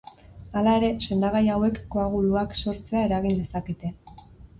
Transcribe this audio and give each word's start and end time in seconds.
Hala 0.59 0.71
ere, 0.77 0.87
sendagai 1.07 1.41
hauek 1.55 1.77
koaguluak 1.95 2.57
sortzea 2.61 3.03
eragin 3.11 3.37
lezakete. 3.43 3.93